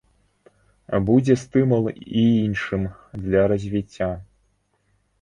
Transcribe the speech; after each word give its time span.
Будзе 1.09 1.35
стымул 1.43 1.85
і 1.93 2.23
іншым 2.47 2.91
для 3.29 3.41
развіцця. 3.55 4.13